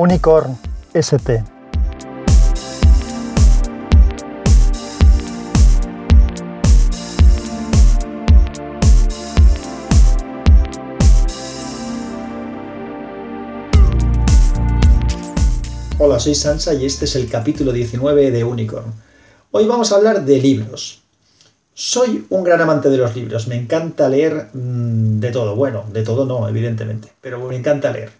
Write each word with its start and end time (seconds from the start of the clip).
Unicorn 0.00 0.56
ST. 0.94 1.42
Hola, 15.98 16.20
soy 16.20 16.36
Sansa 16.36 16.74
y 16.74 16.86
este 16.86 17.06
es 17.06 17.16
el 17.16 17.28
capítulo 17.28 17.72
19 17.72 18.30
de 18.30 18.44
Unicorn. 18.44 18.94
Hoy 19.50 19.66
vamos 19.66 19.90
a 19.90 19.96
hablar 19.96 20.24
de 20.24 20.38
libros. 20.38 21.02
Soy 21.74 22.24
un 22.28 22.44
gran 22.44 22.60
amante 22.60 22.88
de 22.88 22.98
los 22.98 23.16
libros, 23.16 23.48
me 23.48 23.56
encanta 23.56 24.08
leer 24.08 24.50
mm, 24.52 25.18
de 25.18 25.32
todo, 25.32 25.56
bueno, 25.56 25.86
de 25.92 26.04
todo 26.04 26.24
no, 26.24 26.48
evidentemente, 26.48 27.08
pero 27.20 27.40
me 27.40 27.56
encanta 27.56 27.90
leer, 27.90 28.10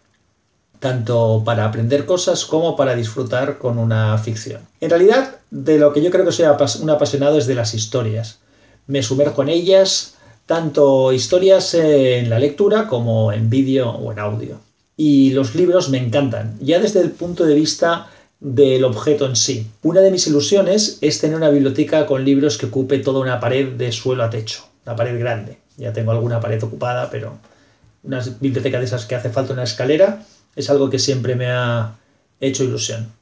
tanto 0.80 1.42
para 1.44 1.64
aprender 1.64 2.06
cosas 2.06 2.44
como 2.44 2.76
para 2.76 2.94
disfrutar 2.94 3.58
con 3.58 3.78
una 3.78 4.16
ficción. 4.18 4.62
En 4.80 4.90
realidad, 4.90 5.36
de 5.50 5.78
lo 5.78 5.92
que 5.92 6.02
yo 6.02 6.10
creo 6.10 6.24
que 6.24 6.32
soy 6.32 6.46
un 6.82 6.90
apasionado 6.90 7.38
es 7.38 7.46
de 7.46 7.54
las 7.54 7.74
historias. 7.74 8.38
Me 8.86 9.02
sumerjo 9.02 9.42
en 9.42 9.48
ellas, 9.48 10.14
tanto 10.46 11.12
historias 11.12 11.74
en 11.74 12.30
la 12.30 12.38
lectura 12.38 12.86
como 12.86 13.32
en 13.32 13.50
vídeo 13.50 13.90
o 13.90 14.12
en 14.12 14.18
audio. 14.18 14.60
Y 14.96 15.30
los 15.30 15.54
libros 15.54 15.90
me 15.90 15.98
encantan, 15.98 16.56
ya 16.60 16.80
desde 16.80 17.00
el 17.00 17.10
punto 17.10 17.44
de 17.44 17.54
vista 17.54 18.08
del 18.40 18.84
objeto 18.84 19.26
en 19.26 19.36
sí. 19.36 19.66
Una 19.82 20.00
de 20.00 20.10
mis 20.10 20.26
ilusiones 20.26 20.98
es 21.00 21.20
tener 21.20 21.36
una 21.36 21.50
biblioteca 21.50 22.06
con 22.06 22.24
libros 22.24 22.56
que 22.56 22.66
ocupe 22.66 22.98
toda 22.98 23.20
una 23.20 23.40
pared 23.40 23.72
de 23.72 23.92
suelo 23.92 24.24
a 24.24 24.30
techo, 24.30 24.64
una 24.86 24.96
pared 24.96 25.18
grande. 25.18 25.58
Ya 25.76 25.92
tengo 25.92 26.12
alguna 26.12 26.40
pared 26.40 26.62
ocupada, 26.62 27.10
pero 27.10 27.38
una 28.02 28.22
biblioteca 28.40 28.78
de 28.78 28.84
esas 28.84 29.06
que 29.06 29.14
hace 29.14 29.30
falta 29.30 29.52
una 29.52 29.64
escalera 29.64 30.24
es 30.58 30.68
algo 30.70 30.90
que 30.90 30.98
siempre 30.98 31.36
me 31.36 31.46
ha 31.46 31.96
hecho 32.40 32.64
ilusión. 32.64 33.12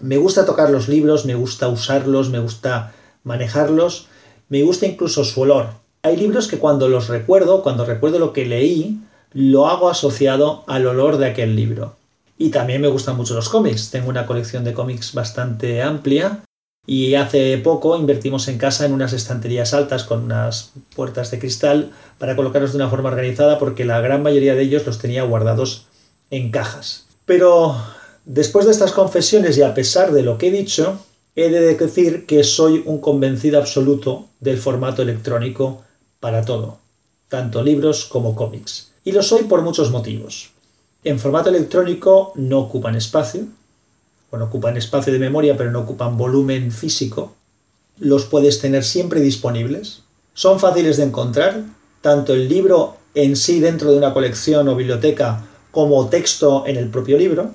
Me 0.00 0.18
gusta 0.18 0.44
tocar 0.44 0.68
los 0.68 0.86
libros, 0.86 1.24
me 1.24 1.34
gusta 1.34 1.66
usarlos, 1.68 2.28
me 2.28 2.38
gusta 2.38 2.92
manejarlos, 3.24 4.06
me 4.50 4.62
gusta 4.62 4.86
incluso 4.86 5.24
su 5.24 5.40
olor. 5.40 5.70
Hay 6.02 6.16
libros 6.18 6.46
que 6.46 6.58
cuando 6.58 6.88
los 6.88 7.08
recuerdo, 7.08 7.62
cuando 7.62 7.86
recuerdo 7.86 8.18
lo 8.18 8.34
que 8.34 8.44
leí, 8.44 9.00
lo 9.32 9.66
hago 9.66 9.88
asociado 9.88 10.62
al 10.66 10.86
olor 10.86 11.16
de 11.16 11.26
aquel 11.26 11.56
libro. 11.56 11.96
Y 12.36 12.50
también 12.50 12.82
me 12.82 12.88
gustan 12.88 13.16
mucho 13.16 13.34
los 13.34 13.48
cómics. 13.48 13.90
Tengo 13.90 14.10
una 14.10 14.26
colección 14.26 14.62
de 14.62 14.74
cómics 14.74 15.14
bastante 15.14 15.82
amplia 15.82 16.42
y 16.86 17.14
hace 17.16 17.56
poco 17.58 17.96
invertimos 17.96 18.46
en 18.48 18.58
casa 18.58 18.84
en 18.84 18.92
unas 18.92 19.14
estanterías 19.14 19.72
altas 19.72 20.04
con 20.04 20.22
unas 20.22 20.72
puertas 20.94 21.30
de 21.30 21.38
cristal 21.38 21.92
para 22.18 22.36
colocarlos 22.36 22.72
de 22.72 22.78
una 22.78 22.90
forma 22.90 23.08
organizada 23.08 23.58
porque 23.58 23.86
la 23.86 24.00
gran 24.00 24.22
mayoría 24.22 24.54
de 24.54 24.62
ellos 24.62 24.86
los 24.86 24.98
tenía 24.98 25.24
guardados 25.24 25.87
en 26.30 26.50
cajas. 26.50 27.06
Pero 27.24 27.76
después 28.24 28.66
de 28.66 28.72
estas 28.72 28.92
confesiones 28.92 29.56
y 29.58 29.62
a 29.62 29.74
pesar 29.74 30.12
de 30.12 30.22
lo 30.22 30.38
que 30.38 30.48
he 30.48 30.50
dicho, 30.50 30.98
he 31.36 31.50
de 31.50 31.74
decir 31.74 32.26
que 32.26 32.42
soy 32.42 32.82
un 32.84 33.00
convencido 33.00 33.58
absoluto 33.58 34.26
del 34.40 34.58
formato 34.58 35.02
electrónico 35.02 35.82
para 36.20 36.44
todo, 36.44 36.78
tanto 37.28 37.62
libros 37.62 38.04
como 38.06 38.34
cómics. 38.34 38.90
Y 39.04 39.12
lo 39.12 39.22
soy 39.22 39.44
por 39.44 39.62
muchos 39.62 39.90
motivos. 39.90 40.50
En 41.04 41.18
formato 41.18 41.48
electrónico 41.48 42.32
no 42.34 42.58
ocupan 42.58 42.96
espacio, 42.96 43.46
bueno, 44.30 44.46
ocupan 44.46 44.76
espacio 44.76 45.12
de 45.12 45.18
memoria, 45.18 45.56
pero 45.56 45.70
no 45.70 45.80
ocupan 45.80 46.18
volumen 46.18 46.70
físico. 46.70 47.34
Los 47.98 48.24
puedes 48.24 48.60
tener 48.60 48.84
siempre 48.84 49.20
disponibles. 49.20 50.02
Son 50.34 50.60
fáciles 50.60 50.98
de 50.98 51.04
encontrar, 51.04 51.62
tanto 52.02 52.34
el 52.34 52.48
libro 52.48 52.96
en 53.14 53.36
sí 53.36 53.60
dentro 53.60 53.90
de 53.90 53.98
una 53.98 54.12
colección 54.12 54.68
o 54.68 54.76
biblioteca 54.76 55.47
como 55.70 56.08
texto 56.08 56.64
en 56.66 56.76
el 56.76 56.88
propio 56.88 57.18
libro. 57.18 57.50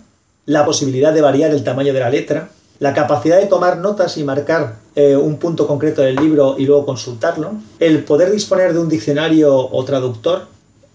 La 0.46 0.66
posibilidad 0.66 1.14
de 1.14 1.22
variar 1.22 1.52
el 1.52 1.64
tamaño 1.64 1.94
de 1.94 2.00
la 2.00 2.10
letra. 2.10 2.50
La 2.80 2.94
capacidad 2.94 3.40
de 3.40 3.48
tomar 3.48 3.78
notas 3.78 4.18
y 4.18 4.24
marcar 4.24 4.78
eh, 4.96 5.16
un 5.16 5.38
punto 5.38 5.68
concreto 5.68 6.02
del 6.02 6.16
libro 6.16 6.56
y 6.58 6.66
luego 6.66 6.86
consultarlo. 6.86 7.54
El 7.80 8.04
poder 8.04 8.32
disponer 8.32 8.74
de 8.74 8.80
un 8.80 8.90
diccionario 8.90 9.56
o 9.56 9.86
traductor 9.86 10.48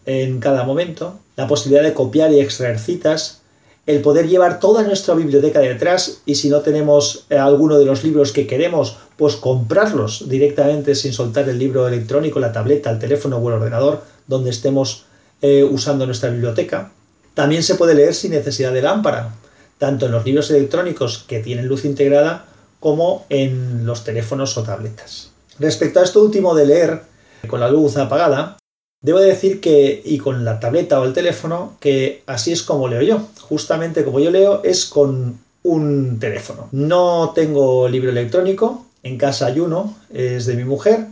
en 0.06 0.41
cada 0.41 0.65
momento, 0.65 1.19
la 1.37 1.47
posibilidad 1.47 1.83
de 1.83 1.95
copiar 1.95 2.33
y 2.33 2.41
extraer 2.41 2.79
citas, 2.79 3.43
el 3.89 4.03
poder 4.03 4.29
llevar 4.29 4.61
toda 4.61 4.83
nuestra 4.83 5.15
biblioteca 5.15 5.61
detrás 5.61 6.21
y 6.27 6.35
si 6.35 6.50
no 6.50 6.61
tenemos 6.61 7.25
eh, 7.31 7.39
alguno 7.39 7.79
de 7.79 7.87
los 7.87 8.05
libros 8.05 8.33
que 8.33 8.47
queremos, 8.47 8.99
pues 9.17 9.37
comprarlos 9.37 10.29
directamente 10.29 10.95
sin 10.95 11.12
soltar 11.12 11.49
el 11.49 11.59
libro 11.59 11.89
electrónico, 11.89 12.39
la 12.39 12.53
tableta, 12.53 12.91
el 12.91 12.99
teléfono 12.99 13.39
o 13.39 13.49
el 13.49 13.55
ordenador 13.55 14.03
donde 14.27 14.50
estemos 14.50 15.06
eh, 15.41 15.65
usando 15.65 16.05
nuestra 16.05 16.31
biblioteca. 16.31 16.93
También 17.38 17.62
se 17.62 17.76
puede 17.76 17.94
leer 17.94 18.15
sin 18.15 18.32
necesidad 18.32 18.72
de 18.72 18.82
lámpara, 18.82 19.32
tanto 19.78 20.06
en 20.06 20.10
los 20.10 20.25
libros 20.25 20.50
electrónicos 20.50 21.25
que 21.28 21.38
tienen 21.38 21.69
luz 21.69 21.84
integrada 21.84 22.47
como 22.81 23.26
en 23.28 23.87
los 23.87 24.03
teléfonos 24.03 24.59
o 24.59 24.65
tabletas. 24.65 25.31
Respecto 25.60 26.00
a 26.00 26.03
esto 26.03 26.21
último 26.21 26.56
de 26.56 26.66
leer 26.66 27.03
con 27.47 27.60
la 27.60 27.71
luz 27.71 27.97
apagada, 27.97 28.56
Debo 29.00 29.21
decir 29.21 29.60
que, 29.60 30.03
y 30.04 30.19
con 30.19 30.44
la 30.44 30.59
tableta 30.59 31.00
o 31.00 31.04
el 31.04 31.12
teléfono, 31.12 31.76
que 31.78 32.25
así 32.26 32.50
es 32.50 32.65
como 32.65 32.88
leo 32.88 33.03
yo. 33.03 33.21
Justamente 33.43 34.05
como 34.05 34.19
yo 34.19 34.32
leo 34.32 34.65
es 34.65 34.87
con 34.87 35.38
un 35.62 36.19
teléfono. 36.19 36.69
No 36.72 37.31
tengo 37.37 37.88
libro 37.88 38.10
electrónico, 38.10 38.84
en 39.05 39.16
casa 39.16 39.47
hay 39.47 39.60
uno, 39.60 39.97
es 40.12 40.47
de 40.47 40.56
mi 40.56 40.65
mujer, 40.65 41.06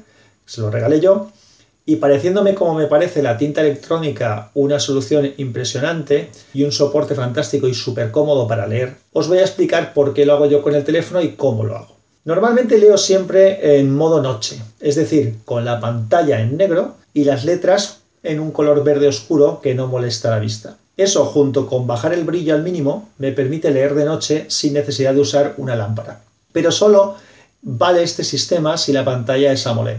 se 0.44 0.60
lo 0.60 0.72
regalé 0.72 0.98
yo, 0.98 1.30
y 1.86 1.96
pareciéndome 1.96 2.54
como 2.54 2.74
me 2.74 2.88
parece 2.88 3.22
la 3.22 3.38
tinta 3.38 3.60
electrónica 3.60 4.50
una 4.54 4.80
solución 4.80 5.32
impresionante 5.36 6.30
y 6.52 6.64
un 6.64 6.72
soporte 6.72 7.14
fantástico 7.14 7.68
y 7.68 7.74
súper 7.74 8.10
cómodo 8.10 8.48
para 8.48 8.66
leer, 8.66 8.96
os 9.12 9.28
voy 9.28 9.38
a 9.38 9.42
explicar 9.42 9.94
por 9.94 10.12
qué 10.12 10.26
lo 10.26 10.34
hago 10.34 10.46
yo 10.46 10.62
con 10.62 10.74
el 10.74 10.84
teléfono 10.84 11.22
y 11.22 11.30
cómo 11.30 11.64
lo 11.64 11.76
hago. 11.76 11.96
Normalmente 12.24 12.78
leo 12.78 12.98
siempre 12.98 13.78
en 13.78 13.94
modo 13.94 14.20
noche, 14.20 14.60
es 14.80 14.96
decir, 14.96 15.36
con 15.44 15.64
la 15.64 15.78
pantalla 15.78 16.40
en 16.40 16.56
negro 16.56 16.96
y 17.14 17.22
las 17.22 17.44
letras 17.44 18.00
en 18.24 18.40
un 18.40 18.50
color 18.50 18.82
verde 18.82 19.06
oscuro 19.06 19.60
que 19.62 19.76
no 19.76 19.86
molesta 19.86 20.30
la 20.30 20.40
vista. 20.40 20.76
Eso, 20.96 21.26
junto 21.26 21.68
con 21.68 21.86
bajar 21.86 22.12
el 22.12 22.24
brillo 22.24 22.54
al 22.54 22.64
mínimo, 22.64 23.10
me 23.18 23.30
permite 23.30 23.70
leer 23.70 23.94
de 23.94 24.06
noche 24.06 24.46
sin 24.48 24.72
necesidad 24.72 25.14
de 25.14 25.20
usar 25.20 25.54
una 25.58 25.76
lámpara. 25.76 26.22
Pero 26.52 26.72
solo 26.72 27.14
vale 27.62 28.02
este 28.02 28.24
sistema 28.24 28.76
si 28.76 28.92
la 28.92 29.04
pantalla 29.04 29.52
es 29.52 29.66
AMOLED, 29.66 29.98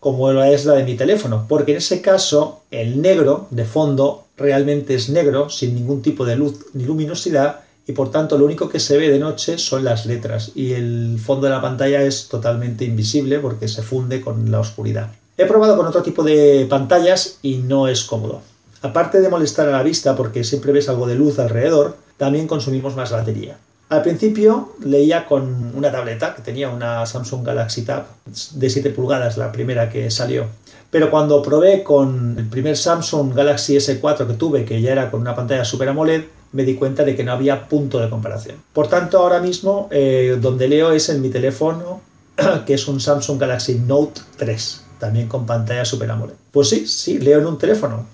como 0.00 0.30
es 0.30 0.64
la 0.64 0.74
de 0.74 0.84
mi 0.84 0.94
teléfono, 0.94 1.46
porque 1.48 1.72
en 1.72 1.78
ese 1.78 2.00
caso 2.00 2.62
el 2.70 3.00
negro 3.02 3.46
de 3.50 3.64
fondo 3.64 4.24
realmente 4.36 4.94
es 4.94 5.08
negro, 5.08 5.50
sin 5.50 5.74
ningún 5.74 6.02
tipo 6.02 6.24
de 6.24 6.36
luz 6.36 6.66
ni 6.74 6.84
luminosidad, 6.84 7.60
y 7.88 7.92
por 7.92 8.10
tanto 8.10 8.36
lo 8.36 8.44
único 8.44 8.68
que 8.68 8.80
se 8.80 8.98
ve 8.98 9.08
de 9.08 9.18
noche 9.18 9.56
son 9.56 9.82
las 9.82 10.04
letras 10.04 10.52
y 10.54 10.74
el 10.74 11.18
fondo 11.18 11.46
de 11.46 11.54
la 11.54 11.62
pantalla 11.62 12.02
es 12.02 12.28
totalmente 12.28 12.84
invisible 12.84 13.38
porque 13.38 13.66
se 13.66 13.82
funde 13.82 14.20
con 14.20 14.50
la 14.50 14.60
oscuridad. 14.60 15.10
He 15.38 15.46
probado 15.46 15.76
con 15.76 15.86
otro 15.86 16.02
tipo 16.02 16.22
de 16.22 16.66
pantallas 16.68 17.38
y 17.40 17.56
no 17.56 17.88
es 17.88 18.04
cómodo. 18.04 18.42
Aparte 18.82 19.20
de 19.20 19.30
molestar 19.30 19.68
a 19.68 19.72
la 19.72 19.82
vista 19.82 20.14
porque 20.14 20.44
siempre 20.44 20.72
ves 20.72 20.88
algo 20.90 21.06
de 21.06 21.14
luz 21.14 21.38
alrededor, 21.38 21.96
también 22.18 22.46
consumimos 22.46 22.94
más 22.94 23.10
batería. 23.10 23.56
Al 23.88 24.02
principio 24.02 24.74
leía 24.84 25.24
con 25.24 25.72
una 25.74 25.90
tableta 25.90 26.34
que 26.34 26.42
tenía 26.42 26.68
una 26.68 27.06
Samsung 27.06 27.42
Galaxy 27.44 27.82
Tab 27.82 28.04
de 28.52 28.68
7 28.68 28.90
pulgadas, 28.90 29.38
la 29.38 29.50
primera 29.50 29.88
que 29.88 30.10
salió. 30.10 30.46
Pero 30.90 31.10
cuando 31.10 31.40
probé 31.42 31.82
con 31.82 32.36
el 32.38 32.46
primer 32.48 32.76
Samsung 32.76 33.34
Galaxy 33.34 33.76
S4 33.76 34.26
que 34.26 34.34
tuve, 34.34 34.64
que 34.66 34.82
ya 34.82 34.92
era 34.92 35.10
con 35.10 35.22
una 35.22 35.34
pantalla 35.34 35.64
Super 35.64 35.88
AMOLED, 35.88 36.24
me 36.52 36.64
di 36.64 36.74
cuenta 36.74 37.04
de 37.04 37.16
que 37.16 37.24
no 37.24 37.32
había 37.32 37.66
punto 37.66 37.98
de 37.98 38.10
comparación. 38.10 38.56
Por 38.74 38.88
tanto, 38.88 39.18
ahora 39.18 39.40
mismo 39.40 39.88
eh, 39.90 40.36
donde 40.40 40.68
leo 40.68 40.92
es 40.92 41.08
en 41.08 41.22
mi 41.22 41.30
teléfono, 41.30 42.02
que 42.66 42.74
es 42.74 42.88
un 42.88 43.00
Samsung 43.00 43.40
Galaxy 43.40 43.78
Note 43.78 44.20
3, 44.36 44.84
también 44.98 45.28
con 45.28 45.46
pantalla 45.46 45.86
Super 45.86 46.10
AMOLED. 46.10 46.34
Pues 46.50 46.68
sí, 46.68 46.86
sí, 46.86 47.18
leo 47.18 47.38
en 47.38 47.46
un 47.46 47.56
teléfono. 47.56 48.06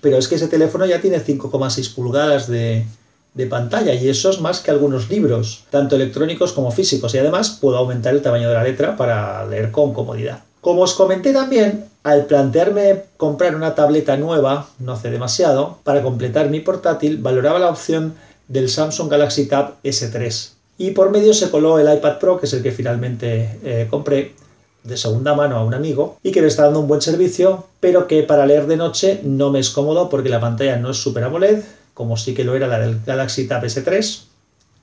Pero 0.00 0.16
es 0.16 0.26
que 0.26 0.34
ese 0.34 0.48
teléfono 0.48 0.86
ya 0.86 1.00
tiene 1.02 1.22
5,6 1.22 1.94
pulgadas 1.94 2.48
de, 2.48 2.84
de 3.34 3.46
pantalla 3.46 3.94
y 3.94 4.08
eso 4.08 4.30
es 4.30 4.40
más 4.40 4.60
que 4.60 4.70
algunos 4.70 5.08
libros, 5.08 5.64
tanto 5.70 5.96
electrónicos 5.96 6.52
como 6.52 6.70
físicos, 6.70 7.14
y 7.14 7.18
además 7.18 7.58
puedo 7.60 7.78
aumentar 7.78 8.14
el 8.14 8.22
tamaño 8.22 8.48
de 8.48 8.54
la 8.54 8.64
letra 8.64 8.96
para 8.96 9.46
leer 9.46 9.70
con 9.70 9.94
comodidad. 9.94 10.40
Como 10.60 10.82
os 10.82 10.94
comenté 10.94 11.32
también, 11.32 11.86
al 12.04 12.26
plantearme 12.26 13.04
comprar 13.16 13.56
una 13.56 13.74
tableta 13.74 14.16
nueva, 14.16 14.68
no 14.78 14.92
hace 14.92 15.10
demasiado, 15.10 15.78
para 15.84 16.02
completar 16.02 16.50
mi 16.50 16.60
portátil, 16.60 17.18
valoraba 17.18 17.58
la 17.58 17.70
opción 17.70 18.14
del 18.48 18.68
Samsung 18.68 19.10
Galaxy 19.10 19.46
Tab 19.46 19.74
S3. 19.82 20.50
Y 20.78 20.90
por 20.90 21.10
medio 21.10 21.32
se 21.32 21.50
coló 21.50 21.78
el 21.78 21.92
iPad 21.92 22.18
Pro, 22.18 22.38
que 22.38 22.46
es 22.46 22.52
el 22.52 22.62
que 22.62 22.72
finalmente 22.72 23.58
eh, 23.64 23.86
compré 23.88 24.34
de 24.84 24.96
segunda 24.96 25.34
mano 25.34 25.56
a 25.56 25.64
un 25.64 25.74
amigo 25.74 26.18
y 26.22 26.32
que 26.32 26.42
me 26.42 26.48
está 26.48 26.64
dando 26.64 26.80
un 26.80 26.88
buen 26.88 27.00
servicio, 27.00 27.66
pero 27.80 28.08
que 28.08 28.22
para 28.24 28.46
leer 28.46 28.66
de 28.66 28.76
noche 28.76 29.20
no 29.22 29.50
me 29.50 29.60
es 29.60 29.70
cómodo 29.70 30.08
porque 30.08 30.28
la 30.28 30.40
pantalla 30.40 30.76
no 30.76 30.90
es 30.90 30.96
Super 30.96 31.24
AMOLED, 31.24 31.62
como 31.94 32.16
sí 32.16 32.34
que 32.34 32.44
lo 32.44 32.54
era 32.54 32.66
la 32.66 32.78
del 32.78 33.00
Galaxy 33.04 33.46
Tab 33.46 33.64
S3. 33.64 34.22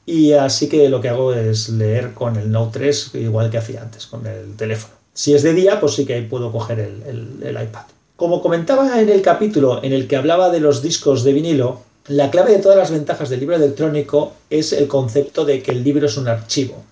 Y 0.06 0.34
así 0.34 0.70
que 0.70 0.90
lo 0.90 1.02
que 1.02 1.10
hago 1.10 1.34
es 1.34 1.70
leer 1.70 2.14
con 2.14 2.36
el 2.36 2.52
Note 2.52 2.80
3 2.80 3.12
igual 3.16 3.50
que 3.50 3.58
hacía 3.58 3.82
antes, 3.82 4.08
con 4.08 4.26
el 4.26 4.56
teléfono. 4.56 4.94
Si 5.14 5.34
es 5.34 5.44
de 5.44 5.54
día, 5.54 5.80
pues 5.80 5.96
sí 5.96 6.06
que 6.06 6.22
puedo 6.22 6.52
coger 6.52 6.80
el, 6.80 7.42
iPad. 7.44 7.84
Como 8.16 8.42
comentaba 8.42 9.02
en 9.02 9.10
el 9.10 9.22
capítulo 9.22 9.84
en 9.84 9.94
el 9.94 10.08
que 10.08 10.16
hablaba 10.16 10.50
de 10.50 10.60
los 10.60 10.82
discos 10.82 11.24
de 11.24 11.34
vinilo, 11.34 11.82
La 12.08 12.32
clave 12.32 12.54
de 12.54 12.60
todas 12.60 12.78
las 12.78 12.90
ventajas 12.90 13.30
del 13.30 13.42
libro 13.42 13.56
electrónico 13.56 14.34
es 14.50 14.74
el 14.74 14.88
concepto 14.88 15.46
de 15.46 15.62
que 15.62 15.72
el 15.72 15.84
libro 15.84 16.08
es 16.08 16.18
un 16.18 16.28
archivo, 16.28 16.84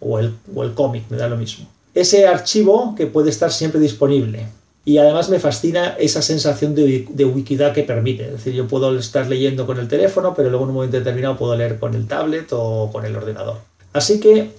o 0.00 0.18
el, 0.18 0.34
o 0.54 0.64
el 0.64 0.74
cómic, 0.74 1.04
me 1.08 1.16
da 1.16 1.28
lo 1.28 1.36
mismo. 1.38 1.66
Ese 1.94 2.26
archivo 2.26 2.94
que 2.94 3.06
puede 3.06 3.30
estar 3.30 3.50
siempre 3.50 3.80
disponible. 3.80 4.48
Y 4.86 4.98
además 4.98 5.28
me 5.28 5.40
fascina 5.40 5.96
esa 5.98 6.22
sensación 6.22 6.76
de, 6.76 7.06
de 7.10 7.72
que 7.74 7.82
permite. 7.82 8.26
Es 8.26 8.32
decir, 8.32 8.54
yo 8.54 8.68
puedo 8.68 8.96
estar 8.96 9.26
leyendo 9.26 9.66
con 9.66 9.80
el 9.80 9.88
teléfono, 9.88 10.32
pero 10.32 10.48
luego 10.48 10.64
en 10.64 10.70
un 10.70 10.76
momento 10.76 10.96
determinado 10.96 11.36
puedo 11.36 11.56
leer 11.56 11.80
con 11.80 11.94
el 11.94 12.06
tablet 12.06 12.46
o 12.52 12.88
con 12.92 13.04
el 13.04 13.16
ordenador. 13.16 13.58
Así 13.92 14.20
que 14.20 14.52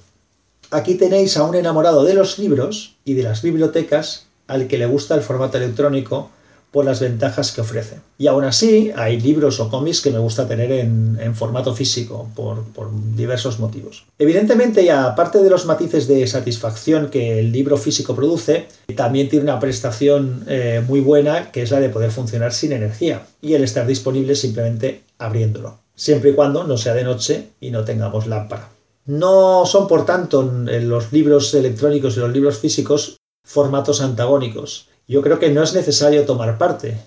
aquí 0.69 0.95
tenéis 0.95 1.38
a 1.38 1.44
un 1.44 1.56
enamorado 1.56 2.03
de 2.03 2.13
los 2.13 2.39
libros 2.39 2.97
y 3.06 3.13
de 3.13 3.24
las 3.24 3.41
bibliotecas 3.41 4.25
al 4.47 4.68
que 4.68 4.77
le 4.77 4.85
gusta 4.85 5.15
el 5.15 5.21
formato 5.21 5.57
electrónico 5.57 6.30
por 6.72 6.86
las 6.86 7.00
ventajas 7.00 7.52
que 7.52 7.62
ofrece. 7.62 7.98
Y 8.18 8.28
aún 8.28 8.44
así, 8.44 8.92
hay 8.96 9.19
libros 9.19 9.60
o 9.60 9.69
cómics 9.69 10.02
que 10.02 10.12
me 10.12 10.19
gusta 10.19 10.48
tener 10.48 10.72
en, 10.72 11.36
formato 11.36 11.74
físico 11.74 12.30
por, 12.36 12.64
diversos 13.16 13.60
motivos. 13.60 14.06
Evidentemente, 14.18 14.84
y 14.84 14.90
aparte 14.90 15.42
de 15.42 15.50
los 15.50 15.66
matices 15.66 16.08
de 16.08 16.25
satisfacción 16.28 17.10
que 17.10 17.40
el 17.40 17.52
libro 17.52 17.78
físico 17.78 18.16
produce, 18.16 18.68
también 18.96 19.30
tiene 19.30 19.44
una 19.44 19.60
prestación 19.60 20.44
eh, 20.48 20.84
muy 20.88 21.00
buena 21.00 21.52
que 21.52 21.62
es 21.62 21.72
la 21.72 21.80
de 21.80 21.90
poder 21.90 22.12
funcionar 22.12 22.54
sin 22.54 22.72
energía 22.72 23.25
y 23.42 23.54
el 23.54 23.64
estar 23.64 23.86
disponible 23.86 24.36
simplemente 24.36 25.04
abriéndolo, 25.18 25.80
siempre 25.96 26.31
y 26.31 26.34
cuando 26.34 26.64
no 26.64 26.78
sea 26.78 26.94
de 26.94 27.04
noche 27.04 27.50
y 27.60 27.72
no 27.72 27.84
tengamos 27.84 28.28
lámpara. 28.28 28.69
No 29.06 29.66
son, 29.66 29.88
por 29.88 30.06
tanto, 30.06 30.44
los 30.44 31.14
libros 31.14 31.54
electrónicos 31.54 32.18
y 32.18 32.19
los 32.19 32.31
libros 32.31 32.58
físicos 32.58 33.18
formatos 33.48 34.02
antagónicos. 34.02 34.90
Yo 35.09 35.21
creo 35.21 35.39
que 35.39 35.50
no 35.50 35.63
es 35.63 35.74
necesario 35.74 36.25
tomar 36.25 36.57
parte. 36.57 36.98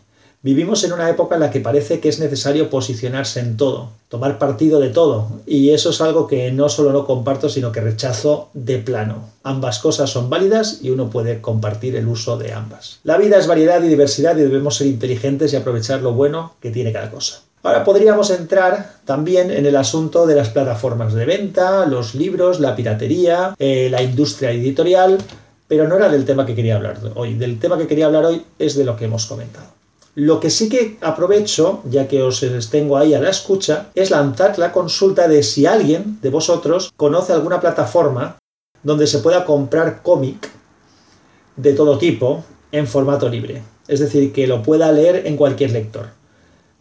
Vivimos 0.43 0.85
en 0.85 0.95
una 0.95 1.11
época 1.11 1.35
en 1.35 1.43
la 1.43 1.51
que 1.51 1.61
parece 1.61 2.01
que 2.01 2.09
es 2.09 2.19
necesario 2.19 2.71
posicionarse 2.71 3.41
en 3.41 3.59
todo, 3.59 3.91
tomar 4.09 4.39
partido 4.39 4.81
de 4.81 4.89
todo, 4.89 5.29
y 5.47 5.69
eso 5.69 5.91
es 5.91 6.01
algo 6.01 6.27
que 6.27 6.51
no 6.51 6.71
solo 6.71 6.95
no 6.95 7.05
comparto, 7.05 7.51
sino 7.51 7.73
que 7.73 7.83
rechazo 7.83 8.49
de 8.55 8.79
plano. 8.79 9.29
Ambas 9.43 9.81
cosas 9.81 10.09
son 10.09 10.31
válidas 10.31 10.79
y 10.81 10.89
uno 10.89 11.11
puede 11.11 11.43
compartir 11.43 11.95
el 11.95 12.09
uso 12.09 12.39
de 12.39 12.55
ambas. 12.55 13.01
La 13.05 13.19
vida 13.19 13.37
es 13.37 13.47
variedad 13.47 13.83
y 13.83 13.89
diversidad 13.89 14.35
y 14.39 14.43
debemos 14.43 14.77
ser 14.77 14.87
inteligentes 14.87 15.53
y 15.53 15.57
aprovechar 15.57 16.01
lo 16.01 16.15
bueno 16.15 16.55
que 16.63 16.71
tiene 16.71 16.91
cada 16.91 17.11
cosa. 17.11 17.43
Ahora 17.63 17.85
podríamos 17.85 18.31
entrar 18.31 18.95
también 19.05 19.51
en 19.51 19.67
el 19.67 19.77
asunto 19.77 20.27
de 20.27 20.37
las 20.37 20.49
plataformas 20.49 21.13
de 21.13 21.27
venta, 21.27 21.85
los 21.85 22.15
libros, 22.15 22.61
la 22.61 22.75
piratería, 22.75 23.55
eh, 23.59 23.89
la 23.91 24.03
industria 24.03 24.53
editorial, 24.53 25.19
pero 25.71 25.87
no 25.87 25.95
era 25.95 26.09
del 26.09 26.25
tema 26.25 26.45
que 26.45 26.57
quería 26.57 26.75
hablar 26.75 26.99
hoy. 27.15 27.35
Del 27.35 27.61
tema 27.61 27.79
que 27.79 27.87
quería 27.87 28.07
hablar 28.07 28.25
hoy 28.25 28.43
es 28.59 28.75
de 28.75 28.85
lo 28.85 28.97
que 28.97 29.05
hemos 29.05 29.27
comentado. 29.27 29.69
Lo 30.17 30.41
que 30.41 30.51
sí 30.51 30.69
que 30.69 30.99
aprovecho, 31.01 31.81
ya 31.89 32.09
que 32.09 32.25
os 32.25 32.45
tengo 32.73 32.97
ahí 32.97 33.15
a 33.15 33.21
la 33.21 33.31
escucha, 33.31 33.87
es 33.95 34.11
lanzar 34.11 34.59
la 34.59 34.73
consulta 34.73 35.29
de 35.29 35.45
si 35.45 35.67
alguien 35.67 36.19
de 36.23 36.31
vosotros 36.31 36.93
conoce 36.97 37.33
alguna 37.33 37.61
plataforma 37.61 38.37
donde 38.83 39.07
se 39.07 39.21
pueda 39.21 39.45
comprar 39.45 40.03
cómic 40.03 40.51
de 41.55 41.73
todo 41.73 41.99
tipo 41.99 42.43
en 42.73 42.89
formato 42.89 43.29
libre. 43.29 43.63
Es 43.87 44.01
decir, 44.01 44.33
que 44.33 44.49
lo 44.49 44.65
pueda 44.65 44.91
leer 44.91 45.25
en 45.29 45.37
cualquier 45.37 45.71
lector. 45.71 46.07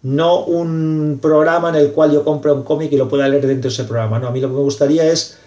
No 0.02 0.46
un 0.46 1.20
programa 1.22 1.70
en 1.70 1.76
el 1.76 1.92
cual 1.92 2.12
yo 2.12 2.24
compro 2.24 2.56
un 2.56 2.64
cómic 2.64 2.92
y 2.92 2.98
lo 2.98 3.08
pueda 3.08 3.28
leer 3.28 3.46
dentro 3.46 3.70
de 3.70 3.74
ese 3.76 3.84
programa. 3.84 4.18
No, 4.18 4.30
a 4.30 4.32
mí 4.32 4.42
lo 4.42 4.48
que 4.48 4.56
me 4.56 4.62
gustaría 4.62 5.06
es 5.06 5.38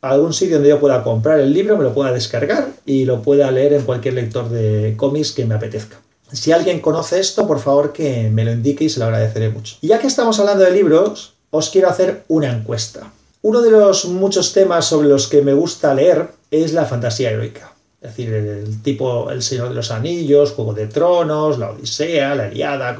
algún 0.00 0.32
sitio 0.32 0.56
donde 0.56 0.70
yo 0.70 0.80
pueda 0.80 1.02
comprar 1.02 1.40
el 1.40 1.52
libro, 1.52 1.76
me 1.76 1.84
lo 1.84 1.94
pueda 1.94 2.12
descargar 2.12 2.68
y 2.86 3.04
lo 3.04 3.22
pueda 3.22 3.50
leer 3.50 3.72
en 3.72 3.82
cualquier 3.82 4.14
lector 4.14 4.48
de 4.48 4.94
cómics 4.96 5.32
que 5.32 5.44
me 5.44 5.54
apetezca. 5.54 5.98
Si 6.32 6.52
alguien 6.52 6.80
conoce 6.80 7.20
esto, 7.20 7.46
por 7.46 7.58
favor 7.58 7.92
que 7.92 8.28
me 8.30 8.44
lo 8.44 8.52
indique 8.52 8.84
y 8.84 8.88
se 8.90 9.00
lo 9.00 9.06
agradeceré 9.06 9.48
mucho. 9.48 9.76
Y 9.80 9.88
ya 9.88 9.98
que 9.98 10.06
estamos 10.06 10.38
hablando 10.38 10.64
de 10.64 10.70
libros, 10.70 11.34
os 11.50 11.70
quiero 11.70 11.88
hacer 11.88 12.24
una 12.28 12.52
encuesta. 12.52 13.10
Uno 13.40 13.62
de 13.62 13.70
los 13.70 14.04
muchos 14.06 14.52
temas 14.52 14.84
sobre 14.84 15.08
los 15.08 15.26
que 15.26 15.42
me 15.42 15.54
gusta 15.54 15.94
leer 15.94 16.28
es 16.50 16.72
la 16.72 16.84
fantasía 16.84 17.30
heroica. 17.30 17.72
Es 18.00 18.10
decir, 18.10 18.32
el 18.32 18.82
tipo 18.82 19.30
El 19.30 19.42
Señor 19.42 19.70
de 19.70 19.74
los 19.74 19.90
Anillos, 19.90 20.52
Juego 20.52 20.74
de 20.74 20.86
Tronos, 20.86 21.58
La 21.58 21.70
Odisea, 21.70 22.34
La 22.34 22.48
Eliada, 22.48 22.96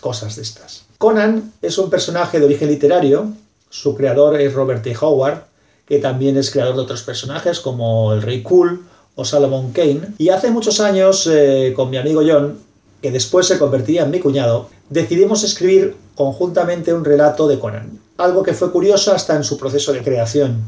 cosas 0.00 0.36
de 0.36 0.42
estas. 0.42 0.84
Conan 0.98 1.52
es 1.62 1.78
un 1.78 1.90
personaje 1.90 2.38
de 2.38 2.46
origen 2.46 2.68
literario, 2.68 3.32
su 3.70 3.96
creador 3.96 4.40
es 4.40 4.52
Robert 4.52 4.82
T. 4.82 4.96
Howard, 5.00 5.42
que 5.88 5.98
también 5.98 6.36
es 6.36 6.50
creador 6.50 6.76
de 6.76 6.82
otros 6.82 7.02
personajes 7.02 7.60
como 7.60 8.12
el 8.12 8.20
Rey 8.20 8.42
Cool 8.42 8.84
o 9.14 9.24
Salomon 9.24 9.72
Kane. 9.72 10.02
Y 10.18 10.28
hace 10.28 10.50
muchos 10.50 10.80
años, 10.80 11.26
eh, 11.32 11.72
con 11.74 11.88
mi 11.88 11.96
amigo 11.96 12.22
John, 12.26 12.58
que 13.00 13.10
después 13.10 13.46
se 13.46 13.58
convertiría 13.58 14.02
en 14.02 14.10
mi 14.10 14.20
cuñado, 14.20 14.68
decidimos 14.90 15.44
escribir 15.44 15.96
conjuntamente 16.14 16.92
un 16.92 17.04
relato 17.04 17.48
de 17.48 17.58
Conan. 17.58 17.98
Algo 18.18 18.42
que 18.42 18.52
fue 18.52 18.70
curioso 18.70 19.14
hasta 19.14 19.34
en 19.34 19.44
su 19.44 19.56
proceso 19.56 19.92
de 19.92 20.02
creación. 20.02 20.62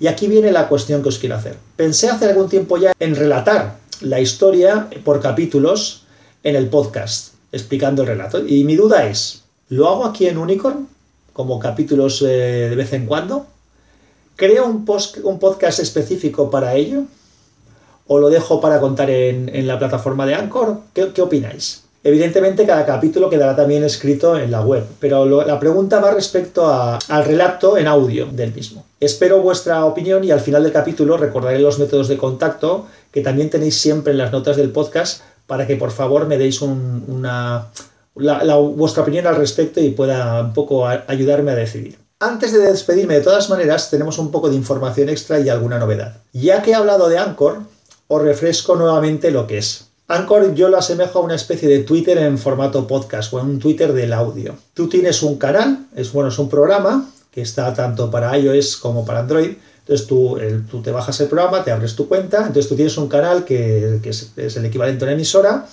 Y 0.00 0.08
aquí 0.08 0.26
viene 0.26 0.50
la 0.50 0.68
cuestión 0.68 1.02
que 1.02 1.10
os 1.10 1.18
quiero 1.18 1.36
hacer. 1.36 1.56
Pensé 1.76 2.08
hace 2.08 2.26
algún 2.26 2.48
tiempo 2.48 2.76
ya 2.76 2.92
en 2.98 3.14
relatar 3.14 3.76
la 4.00 4.20
historia 4.20 4.88
por 5.04 5.20
capítulos 5.20 6.04
en 6.42 6.56
el 6.56 6.68
podcast, 6.68 7.34
explicando 7.52 8.02
el 8.02 8.08
relato. 8.08 8.44
Y 8.44 8.64
mi 8.64 8.74
duda 8.74 9.06
es, 9.06 9.44
¿lo 9.68 9.88
hago 9.88 10.04
aquí 10.04 10.26
en 10.26 10.38
Unicorn? 10.38 10.88
Como 11.32 11.58
capítulos 11.60 12.22
eh, 12.22 12.68
de 12.70 12.76
vez 12.76 12.92
en 12.92 13.06
cuando. 13.06 13.46
¿Creo 14.36 14.66
un, 14.66 14.84
un 15.22 15.38
podcast 15.38 15.78
específico 15.78 16.50
para 16.50 16.74
ello? 16.74 17.04
¿O 18.06 18.18
lo 18.18 18.30
dejo 18.30 18.60
para 18.60 18.80
contar 18.80 19.08
en, 19.08 19.66
la 19.66 19.78
plataforma 19.78 20.26
de 20.26 20.34
Anchor? 20.34 20.78
¿Qué, 20.92 21.22
opináis? 21.22 21.84
Evidentemente 22.02 22.66
cada 22.66 22.84
capítulo 22.84 23.30
quedará 23.30 23.56
también 23.56 23.82
escrito 23.82 24.36
en 24.36 24.50
la 24.50 24.60
web, 24.60 24.84
pero 25.00 25.24
la 25.44 25.58
pregunta 25.58 26.00
va 26.00 26.10
respecto 26.10 26.68
al 26.68 27.24
relato 27.24 27.78
en 27.78 27.86
audio 27.86 28.26
del 28.26 28.52
mismo. 28.52 28.84
Espero 29.00 29.40
vuestra 29.40 29.86
opinión 29.86 30.22
y 30.22 30.30
al 30.30 30.40
final 30.40 30.64
del 30.64 30.72
capítulo 30.72 31.16
recordaré 31.16 31.60
los 31.60 31.78
métodos 31.78 32.08
de 32.08 32.18
contacto 32.18 32.86
que 33.10 33.22
también 33.22 33.48
tenéis 33.48 33.80
siempre 33.80 34.12
en 34.12 34.18
las 34.18 34.32
notas 34.32 34.56
del 34.58 34.70
podcast 34.70 35.22
para 35.46 35.66
que 35.66 35.76
por 35.76 35.92
favor 35.92 36.26
me 36.26 36.36
deis 36.36 36.60
una, 36.60 37.68
vuestra 38.14 39.02
opinión 39.02 39.26
al 39.26 39.36
respecto 39.36 39.80
y 39.80 39.90
pueda 39.90 40.42
un 40.42 40.52
poco 40.52 40.86
ayudarme 40.86 41.52
a 41.52 41.54
decidir. 41.54 42.03
Antes 42.20 42.52
de 42.52 42.60
despedirme, 42.60 43.14
de 43.14 43.20
todas 43.20 43.50
maneras, 43.50 43.90
tenemos 43.90 44.18
un 44.18 44.30
poco 44.30 44.48
de 44.48 44.54
información 44.54 45.08
extra 45.08 45.40
y 45.40 45.48
alguna 45.48 45.78
novedad. 45.78 46.22
Ya 46.32 46.62
que 46.62 46.70
he 46.70 46.74
hablado 46.74 47.08
de 47.08 47.18
Anchor, 47.18 47.58
os 48.06 48.22
refresco 48.22 48.76
nuevamente 48.76 49.30
lo 49.30 49.46
que 49.46 49.58
es. 49.58 49.88
Anchor 50.06 50.54
yo 50.54 50.68
lo 50.68 50.78
asemejo 50.78 51.18
a 51.18 51.22
una 51.22 51.34
especie 51.34 51.68
de 51.68 51.80
Twitter 51.80 52.18
en 52.18 52.38
formato 52.38 52.86
podcast 52.86 53.32
o 53.32 53.40
en 53.40 53.46
un 53.46 53.58
Twitter 53.58 53.92
del 53.92 54.12
audio. 54.12 54.54
Tú 54.74 54.88
tienes 54.88 55.22
un 55.22 55.38
canal, 55.38 55.86
es 55.96 56.12
bueno, 56.12 56.28
es 56.28 56.38
un 56.38 56.48
programa 56.48 57.10
que 57.32 57.42
está 57.42 57.74
tanto 57.74 58.10
para 58.10 58.38
iOS 58.38 58.76
como 58.76 59.04
para 59.04 59.20
Android. 59.20 59.56
Entonces 59.80 60.06
tú, 60.06 60.38
tú 60.70 60.82
te 60.82 60.92
bajas 60.92 61.20
el 61.20 61.28
programa, 61.28 61.64
te 61.64 61.72
abres 61.72 61.96
tu 61.96 62.06
cuenta, 62.06 62.38
entonces 62.38 62.68
tú 62.68 62.76
tienes 62.76 62.96
un 62.96 63.08
canal 63.08 63.44
que, 63.44 64.00
es, 64.04 64.32
es 64.36 64.56
el 64.56 64.64
equivalente 64.64 65.04
a 65.04 65.06
una 65.06 65.14
emisora 65.14 65.66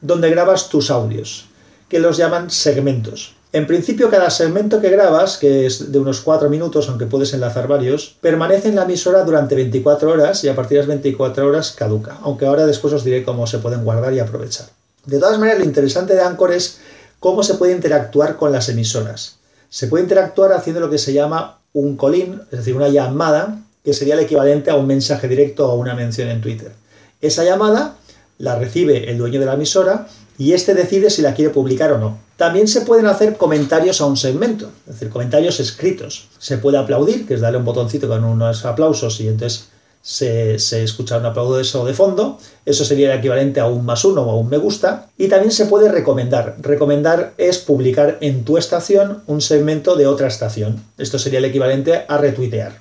donde 0.00 0.30
grabas 0.30 0.68
tus 0.68 0.90
audios, 0.90 1.46
que 1.88 1.98
los 1.98 2.16
llaman 2.16 2.50
segmentos. 2.50 3.34
En 3.54 3.68
principio, 3.68 4.10
cada 4.10 4.30
segmento 4.30 4.80
que 4.80 4.90
grabas, 4.90 5.38
que 5.38 5.64
es 5.64 5.92
de 5.92 6.00
unos 6.00 6.22
4 6.22 6.50
minutos, 6.50 6.88
aunque 6.88 7.06
puedes 7.06 7.34
enlazar 7.34 7.68
varios, 7.68 8.16
permanece 8.20 8.66
en 8.66 8.74
la 8.74 8.82
emisora 8.82 9.22
durante 9.22 9.54
24 9.54 10.10
horas 10.10 10.42
y 10.42 10.48
a 10.48 10.56
partir 10.56 10.78
de 10.78 10.78
las 10.78 10.88
24 10.88 11.46
horas 11.46 11.70
caduca, 11.70 12.18
aunque 12.22 12.46
ahora 12.46 12.66
después 12.66 12.92
os 12.92 13.04
diré 13.04 13.22
cómo 13.22 13.46
se 13.46 13.58
pueden 13.58 13.84
guardar 13.84 14.12
y 14.12 14.18
aprovechar. 14.18 14.66
De 15.06 15.20
todas 15.20 15.38
maneras, 15.38 15.60
lo 15.60 15.66
interesante 15.66 16.16
de 16.16 16.22
Anchor 16.22 16.50
es 16.50 16.80
cómo 17.20 17.44
se 17.44 17.54
puede 17.54 17.76
interactuar 17.76 18.34
con 18.34 18.50
las 18.50 18.68
emisoras. 18.70 19.36
Se 19.68 19.86
puede 19.86 20.02
interactuar 20.02 20.52
haciendo 20.52 20.80
lo 20.80 20.90
que 20.90 20.98
se 20.98 21.12
llama 21.12 21.60
un 21.74 21.96
colín, 21.96 22.40
es 22.50 22.58
decir, 22.58 22.74
una 22.74 22.88
llamada, 22.88 23.60
que 23.84 23.94
sería 23.94 24.14
el 24.14 24.20
equivalente 24.24 24.72
a 24.72 24.74
un 24.74 24.88
mensaje 24.88 25.28
directo 25.28 25.70
o 25.70 25.76
una 25.76 25.94
mención 25.94 26.28
en 26.28 26.40
Twitter. 26.40 26.72
Esa 27.20 27.44
llamada 27.44 27.94
la 28.38 28.58
recibe 28.58 29.08
el 29.12 29.18
dueño 29.18 29.38
de 29.38 29.46
la 29.46 29.54
emisora 29.54 30.08
y 30.38 30.52
este 30.52 30.74
decide 30.74 31.10
si 31.10 31.22
la 31.22 31.34
quiere 31.34 31.52
publicar 31.52 31.92
o 31.92 31.98
no. 31.98 32.18
También 32.36 32.66
se 32.66 32.80
pueden 32.80 33.06
hacer 33.06 33.36
comentarios 33.36 34.00
a 34.00 34.06
un 34.06 34.16
segmento, 34.16 34.70
es 34.86 34.94
decir, 34.94 35.08
comentarios 35.08 35.60
escritos. 35.60 36.28
Se 36.38 36.58
puede 36.58 36.78
aplaudir, 36.78 37.26
que 37.26 37.34
es 37.34 37.40
darle 37.40 37.58
un 37.58 37.64
botoncito 37.64 38.08
con 38.08 38.24
unos 38.24 38.64
aplausos 38.64 39.20
y 39.20 39.28
entonces 39.28 39.68
se, 40.04 40.82
escucha 40.82 41.16
un 41.16 41.26
aplauso 41.26 41.84
de 41.86 41.94
fondo. 41.94 42.38
Eso 42.66 42.84
sería 42.84 43.12
el 43.12 43.18
equivalente 43.18 43.60
a 43.60 43.66
un 43.66 43.86
más 43.86 44.04
uno 44.04 44.22
o 44.22 44.30
a 44.30 44.36
un 44.36 44.48
me 44.48 44.58
gusta. 44.58 45.08
Y 45.16 45.28
también 45.28 45.52
se 45.52 45.66
puede 45.66 45.90
recomendar. 45.90 46.56
Recomendar 46.60 47.32
es 47.38 47.58
publicar 47.58 48.18
en 48.20 48.44
tu 48.44 48.58
estación 48.58 49.22
un 49.26 49.40
segmento 49.40 49.96
de 49.96 50.06
otra 50.06 50.26
estación. 50.26 50.84
Esto 50.98 51.18
sería 51.18 51.38
el 51.38 51.46
equivalente 51.46 52.04
a 52.06 52.18
retuitear. 52.18 52.80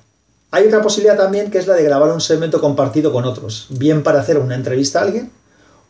Hay 0.51 0.67
otra 0.67 0.81
posibilidad 0.81 1.17
también 1.17 1.50
que 1.50 1.57
es 1.57 1.65
la 1.65 1.74
de 1.74 1.83
grabar 1.83 2.12
un 2.12 2.22
segmento 2.22 2.62
compartido 2.62 3.12
con 3.12 3.25
otros, 3.25 3.67
bien 3.69 4.03
para 4.03 4.19
hacer 4.19 4.38
una 4.38 4.53
entrevista 4.53 5.00
a 5.00 5.03
alguien, 5.03 5.31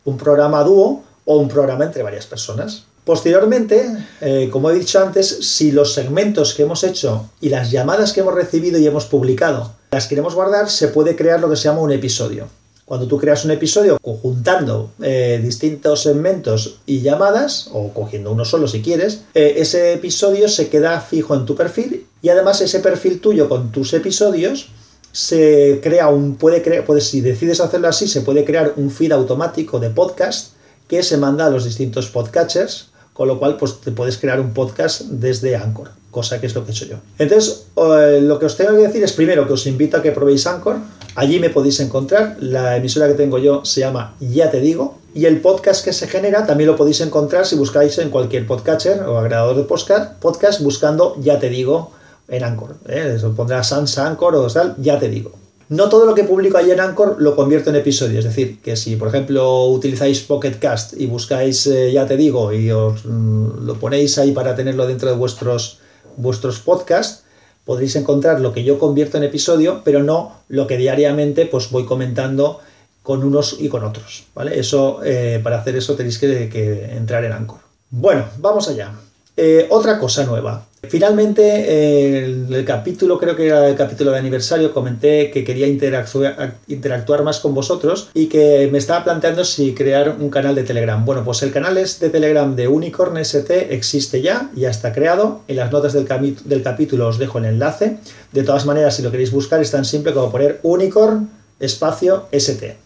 un 0.06 0.16
programa 0.16 0.62
dúo 0.64 1.04
o 1.24 1.38
un 1.38 1.48
programa 1.48 1.84
entre 1.84 2.02
varias 2.02 2.26
personas. 2.26 2.84
Posteriormente, 3.04 3.86
eh, 4.22 4.48
como 4.50 4.70
he 4.70 4.74
dicho 4.74 4.98
antes, 4.98 5.28
si 5.28 5.72
los 5.72 5.92
segmentos 5.92 6.54
que 6.54 6.62
hemos 6.62 6.84
hecho 6.84 7.28
y 7.40 7.50
las 7.50 7.70
llamadas 7.70 8.12
que 8.12 8.20
hemos 8.20 8.34
recibido 8.34 8.78
y 8.78 8.86
hemos 8.86 9.04
publicado 9.04 9.72
las 9.90 10.08
queremos 10.08 10.34
guardar, 10.34 10.70
se 10.70 10.88
puede 10.88 11.14
crear 11.14 11.38
lo 11.40 11.50
que 11.50 11.56
se 11.56 11.64
llama 11.64 11.80
un 11.80 11.92
episodio. 11.92 12.48
Cuando 12.84 13.06
tú 13.06 13.16
creas 13.16 13.44
un 13.44 13.50
episodio 13.50 13.98
conjuntando 14.02 14.90
eh, 15.02 15.40
distintos 15.42 16.02
segmentos 16.02 16.80
y 16.84 17.00
llamadas, 17.00 17.68
o 17.72 17.90
cogiendo 17.94 18.32
uno 18.32 18.44
solo 18.44 18.68
si 18.68 18.82
quieres, 18.82 19.20
eh, 19.34 19.54
ese 19.58 19.92
episodio 19.92 20.48
se 20.48 20.68
queda 20.68 21.00
fijo 21.00 21.34
en 21.34 21.46
tu 21.46 21.54
perfil 21.54 22.06
y 22.22 22.28
además 22.28 22.60
ese 22.60 22.80
perfil 22.80 23.20
tuyo 23.20 23.48
con 23.48 23.70
tus 23.70 23.92
episodios 23.94 24.68
se 25.12 25.80
crea 25.82 26.08
un, 26.08 26.36
puede 26.36 26.60
crear, 26.60 26.84
puede, 26.84 27.00
si 27.00 27.20
decides 27.20 27.60
hacerlo 27.60 27.88
así, 27.88 28.08
se 28.08 28.22
puede 28.22 28.44
crear 28.44 28.74
un 28.76 28.90
feed 28.90 29.12
automático 29.12 29.78
de 29.78 29.90
podcast 29.90 30.54
que 30.88 31.02
se 31.02 31.16
manda 31.16 31.46
a 31.46 31.50
los 31.50 31.64
distintos 31.64 32.08
podcatchers, 32.08 32.90
con 33.12 33.28
lo 33.28 33.38
cual 33.38 33.56
pues 33.56 33.80
te 33.80 33.92
puedes 33.92 34.18
crear 34.18 34.40
un 34.40 34.52
podcast 34.52 35.02
desde 35.02 35.56
Anchor, 35.56 35.90
cosa 36.10 36.40
que 36.40 36.46
es 36.46 36.54
lo 36.54 36.64
que 36.64 36.72
he 36.72 36.74
hecho 36.74 36.86
yo. 36.86 36.96
Entonces, 37.18 37.66
eh, 37.76 38.20
lo 38.20 38.38
que 38.38 38.46
os 38.46 38.56
tengo 38.56 38.72
que 38.72 38.88
decir 38.88 39.02
es 39.02 39.12
primero 39.12 39.46
que 39.46 39.52
os 39.52 39.66
invito 39.66 39.96
a 39.96 40.02
que 40.02 40.12
probéis 40.12 40.46
Anchor, 40.46 40.78
allí 41.14 41.38
me 41.38 41.50
podéis 41.50 41.80
encontrar, 41.80 42.36
la 42.40 42.76
emisora 42.76 43.06
que 43.06 43.14
tengo 43.14 43.38
yo 43.38 43.64
se 43.64 43.80
llama 43.80 44.14
Ya 44.20 44.50
te 44.50 44.60
digo, 44.60 44.98
y 45.14 45.26
el 45.26 45.40
podcast 45.40 45.84
que 45.84 45.92
se 45.92 46.08
genera 46.08 46.44
también 46.44 46.68
lo 46.68 46.76
podéis 46.76 47.00
encontrar 47.00 47.46
si 47.46 47.54
buscáis 47.54 47.96
en 47.98 48.10
cualquier 48.10 48.46
podcatcher 48.48 49.04
o 49.04 49.18
agregador 49.18 49.56
de 49.56 49.62
podcast, 49.62 50.14
podcast 50.20 50.60
buscando 50.60 51.16
Ya 51.20 51.38
te 51.38 51.48
digo 51.48 51.92
en 52.26 52.42
Anchor. 52.42 52.76
¿eh? 52.88 53.14
Eso 53.16 53.32
pondrá 53.32 53.62
Sansa 53.62 54.08
Anchor 54.08 54.34
o 54.34 54.48
tal, 54.48 54.74
ya 54.78 54.98
te 54.98 55.08
digo. 55.08 55.43
No 55.68 55.88
todo 55.88 56.04
lo 56.04 56.14
que 56.14 56.24
publico 56.24 56.58
ahí 56.58 56.70
en 56.70 56.80
Anchor 56.80 57.16
lo 57.18 57.34
convierto 57.34 57.70
en 57.70 57.76
episodio, 57.76 58.18
es 58.18 58.24
decir, 58.24 58.60
que 58.60 58.76
si 58.76 58.96
por 58.96 59.08
ejemplo 59.08 59.66
utilizáis 59.66 60.20
Pocket 60.20 60.58
Cast 60.58 60.94
y 60.98 61.06
buscáis, 61.06 61.66
eh, 61.66 61.90
ya 61.92 62.06
te 62.06 62.16
digo, 62.16 62.52
y 62.52 62.70
os 62.70 63.04
mm, 63.04 63.64
lo 63.64 63.74
ponéis 63.74 64.18
ahí 64.18 64.32
para 64.32 64.54
tenerlo 64.54 64.86
dentro 64.86 65.08
de 65.08 65.16
vuestros, 65.16 65.78
vuestros 66.16 66.58
podcasts, 66.60 67.24
podréis 67.64 67.96
encontrar 67.96 68.40
lo 68.40 68.52
que 68.52 68.62
yo 68.62 68.78
convierto 68.78 69.16
en 69.16 69.24
episodio, 69.24 69.80
pero 69.84 70.02
no 70.02 70.40
lo 70.48 70.66
que 70.66 70.76
diariamente 70.76 71.46
pues 71.46 71.70
voy 71.70 71.86
comentando 71.86 72.60
con 73.02 73.24
unos 73.24 73.56
y 73.58 73.68
con 73.68 73.84
otros, 73.84 74.24
¿vale? 74.34 74.58
Eso, 74.58 75.00
eh, 75.04 75.40
para 75.42 75.58
hacer 75.58 75.76
eso 75.76 75.94
tenéis 75.94 76.18
que, 76.18 76.48
que 76.50 76.84
entrar 76.94 77.24
en 77.24 77.32
Anchor. 77.32 77.58
Bueno, 77.90 78.24
vamos 78.38 78.68
allá. 78.68 78.92
Eh, 79.36 79.66
otra 79.70 79.98
cosa 79.98 80.24
nueva. 80.24 80.66
Finalmente, 80.88 82.24
en 82.24 82.52
el 82.52 82.64
capítulo, 82.64 83.18
creo 83.18 83.34
que 83.34 83.46
era 83.46 83.68
el 83.68 83.74
capítulo 83.74 84.12
de 84.12 84.18
aniversario, 84.18 84.72
comenté 84.72 85.30
que 85.30 85.42
quería 85.42 85.66
interactuar, 85.66 87.22
más 87.22 87.40
con 87.40 87.54
vosotros 87.54 88.10
y 88.14 88.26
que 88.26 88.68
me 88.70 88.78
estaba 88.78 89.02
planteando 89.02 89.44
si 89.44 89.74
crear 89.74 90.16
un 90.20 90.30
canal 90.30 90.54
de 90.54 90.62
Telegram. 90.62 91.04
Bueno, 91.04 91.24
pues 91.24 91.42
el 91.42 91.52
canal 91.52 91.74
de 91.74 92.10
Telegram 92.10 92.54
de 92.54 92.68
Unicorn 92.68 93.16
ST 93.16 93.74
existe 93.74 94.22
ya, 94.22 94.50
ya 94.54 94.70
está 94.70 94.92
creado. 94.92 95.40
En 95.48 95.56
las 95.56 95.72
notas 95.72 95.94
del, 95.94 96.06
del 96.44 96.62
capítulo 96.62 97.08
os 97.08 97.18
dejo 97.18 97.38
el 97.38 97.46
enlace. 97.46 97.96
De 98.32 98.42
todas 98.42 98.66
maneras, 98.66 98.96
si 98.96 99.02
lo 99.02 99.10
queréis 99.10 99.32
buscar, 99.32 99.60
es 99.60 99.70
tan 99.70 99.84
simple 99.84 100.12
como 100.12 100.30
poner 100.30 100.60
Unicorn 100.62 101.30
espacio 101.60 102.26
ST. 102.30 102.76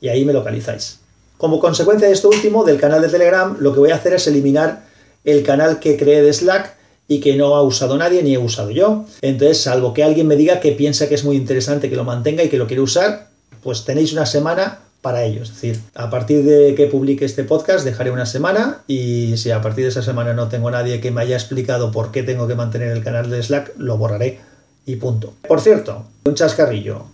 Y 0.00 0.08
ahí 0.08 0.24
me 0.24 0.32
localizáis. 0.32 0.98
Como 1.38 1.58
consecuencia 1.58 2.08
de 2.08 2.14
esto 2.14 2.28
último, 2.28 2.64
del 2.64 2.78
canal 2.78 3.00
de 3.00 3.08
Telegram, 3.08 3.56
lo 3.60 3.72
que 3.72 3.80
voy 3.80 3.90
a 3.92 3.94
hacer 3.94 4.14
es 4.14 4.26
eliminar 4.26 4.89
el 5.24 5.42
canal 5.42 5.80
que 5.80 5.96
creé 5.96 6.22
de 6.22 6.32
Slack 6.32 6.76
y 7.08 7.20
que 7.20 7.36
no 7.36 7.56
ha 7.56 7.62
usado 7.62 7.96
nadie 7.96 8.22
ni 8.22 8.34
he 8.34 8.38
usado 8.38 8.70
yo. 8.70 9.04
Entonces, 9.20 9.60
salvo 9.60 9.92
que 9.92 10.04
alguien 10.04 10.28
me 10.28 10.36
diga 10.36 10.60
que 10.60 10.72
piensa 10.72 11.08
que 11.08 11.16
es 11.16 11.24
muy 11.24 11.36
interesante 11.36 11.90
que 11.90 11.96
lo 11.96 12.04
mantenga 12.04 12.44
y 12.44 12.48
que 12.48 12.56
lo 12.56 12.66
quiere 12.66 12.82
usar, 12.82 13.28
pues 13.62 13.84
tenéis 13.84 14.12
una 14.12 14.26
semana 14.26 14.80
para 15.02 15.24
ello. 15.24 15.42
Es 15.42 15.48
decir, 15.48 15.80
a 15.94 16.10
partir 16.10 16.44
de 16.44 16.74
que 16.74 16.86
publique 16.86 17.24
este 17.24 17.44
podcast 17.44 17.84
dejaré 17.84 18.10
una 18.10 18.26
semana 18.26 18.82
y 18.86 19.36
si 19.38 19.50
a 19.50 19.60
partir 19.60 19.84
de 19.84 19.90
esa 19.90 20.02
semana 20.02 20.34
no 20.34 20.48
tengo 20.48 20.70
nadie 20.70 21.00
que 21.00 21.10
me 21.10 21.22
haya 21.22 21.36
explicado 21.36 21.90
por 21.90 22.12
qué 22.12 22.22
tengo 22.22 22.46
que 22.46 22.54
mantener 22.54 22.92
el 22.96 23.02
canal 23.02 23.30
de 23.30 23.42
Slack, 23.42 23.72
lo 23.76 23.96
borraré 23.96 24.38
y 24.86 24.96
punto. 24.96 25.34
Por 25.48 25.60
cierto, 25.60 26.04
un 26.24 26.34
chascarrillo. 26.34 27.06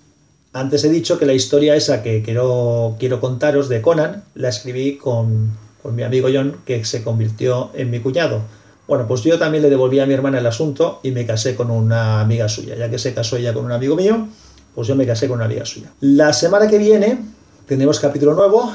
Antes 0.52 0.84
he 0.84 0.88
dicho 0.88 1.18
que 1.18 1.26
la 1.26 1.34
historia 1.34 1.74
esa 1.76 2.02
que 2.02 2.22
quiero, 2.22 2.96
quiero 2.98 3.20
contaros 3.20 3.68
de 3.68 3.82
Conan 3.82 4.24
la 4.34 4.48
escribí 4.48 4.96
con 4.96 5.56
con 5.86 5.94
mi 5.94 6.02
amigo 6.02 6.26
John, 6.32 6.56
que 6.66 6.84
se 6.84 7.04
convirtió 7.04 7.70
en 7.72 7.92
mi 7.92 8.00
cuñado. 8.00 8.40
Bueno, 8.88 9.06
pues 9.06 9.22
yo 9.22 9.38
también 9.38 9.62
le 9.62 9.70
devolví 9.70 10.00
a 10.00 10.06
mi 10.06 10.14
hermana 10.14 10.40
el 10.40 10.46
asunto 10.48 10.98
y 11.04 11.12
me 11.12 11.24
casé 11.24 11.54
con 11.54 11.70
una 11.70 12.20
amiga 12.20 12.48
suya. 12.48 12.74
Ya 12.74 12.90
que 12.90 12.98
se 12.98 13.14
casó 13.14 13.36
ella 13.36 13.54
con 13.54 13.64
un 13.64 13.70
amigo 13.70 13.94
mío, 13.94 14.26
pues 14.74 14.88
yo 14.88 14.96
me 14.96 15.06
casé 15.06 15.28
con 15.28 15.36
una 15.36 15.44
amiga 15.44 15.64
suya. 15.64 15.92
La 16.00 16.32
semana 16.32 16.66
que 16.66 16.78
viene 16.78 17.20
tendremos 17.68 18.00
capítulo 18.00 18.34
nuevo, 18.34 18.72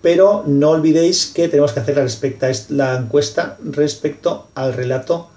pero 0.00 0.44
no 0.46 0.70
olvidéis 0.70 1.26
que 1.26 1.48
tenemos 1.48 1.72
que 1.72 1.80
hacer 1.80 1.96
la, 1.96 2.52
la 2.68 2.98
encuesta 2.98 3.58
respecto 3.64 4.46
al 4.54 4.74
relato 4.74 5.30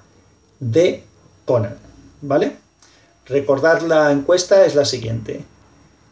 de 0.59 1.03
Conan, 1.45 1.77
¿vale? 2.21 2.57
Recordad 3.25 3.81
la 3.81 4.11
encuesta 4.11 4.67
es 4.67 4.75
la 4.75 4.85
siguiente. 4.85 5.43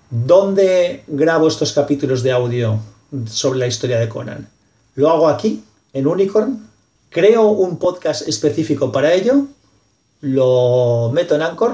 ¿Dónde 0.09 1.03
grabo 1.05 1.47
estos 1.47 1.73
capítulos 1.73 2.23
de 2.23 2.31
audio 2.31 2.79
sobre 3.27 3.59
la 3.59 3.67
historia 3.67 3.99
de 3.99 4.09
Conan? 4.09 4.54
Lo 4.95 5.09
hago 5.09 5.27
aquí, 5.27 5.63
en 5.93 6.07
Unicorn, 6.07 6.67
creo 7.09 7.49
un 7.49 7.77
podcast 7.77 8.27
específico 8.27 8.91
para 8.93 9.13
ello, 9.13 9.47
lo 10.21 11.11
meto 11.13 11.35
en 11.35 11.41
Anchor. 11.41 11.73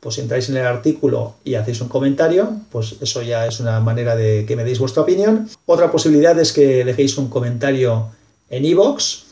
pues 0.01 0.19
entráis 0.19 0.49
en 0.49 0.57
el 0.57 0.67
artículo 0.67 1.35
y 1.45 1.55
hacéis 1.55 1.81
un 1.83 1.89
comentario, 1.89 2.51
pues 2.73 2.97
eso 3.01 3.23
ya 3.23 3.47
es 3.47 3.61
una 3.61 3.79
manera 3.81 4.17
de 4.17 4.45
que 4.47 4.57
me 4.57 4.65
deis 4.65 4.79
vuestra 4.79 5.03
opinión. 5.03 5.51
Otra 5.67 5.93
posibilidad 5.93 6.39
es 6.39 6.53
que 6.53 6.85
dejéis 6.85 7.19
un 7.19 7.29
comentario 7.29 8.07
en 8.49 8.65
iVoox. 8.65 9.25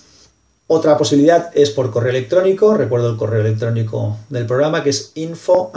Otra 0.67 0.99
posibilidad 0.99 1.51
es 1.55 1.71
por 1.71 1.91
correo 1.91 2.11
electrónico. 2.11 2.75
Recuerdo 2.75 3.09
el 3.11 3.17
correo 3.17 3.41
electrónico 3.41 4.19
del 4.29 4.45
programa 4.45 4.85
que 4.85 4.91
es 4.91 5.13
info 5.15 5.73